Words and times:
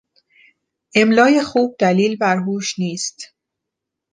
املای 0.95 1.41
خوب 1.43 1.75
دلیل 1.79 2.15
بر 2.17 2.37
هوش 2.37 2.79
نیست. 2.79 3.33